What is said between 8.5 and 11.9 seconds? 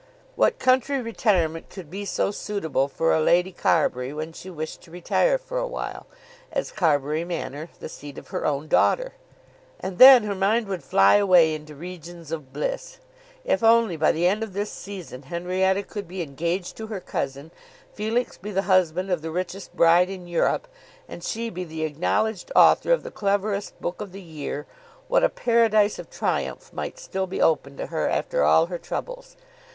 daughter? And then her mind would fly away into